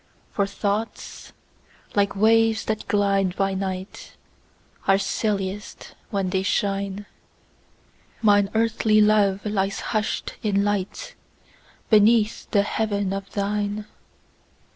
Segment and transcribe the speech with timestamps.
[0.31, 1.31] For thoughts,
[1.93, 4.15] like waves that glide by night,
[4.87, 7.05] Are stillest when they shine;
[8.19, 10.63] Mine earthly love lies hush'd in
[11.91, 13.85] lightBeneath the heaven of thine.